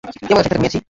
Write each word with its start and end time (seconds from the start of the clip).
কে 0.27 0.33
বলছে 0.35 0.37
একসাথে 0.39 0.59
ঘুমিয়েছে? 0.59 0.79